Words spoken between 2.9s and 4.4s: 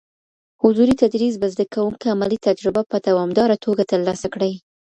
په دوامداره توګه ترلاسه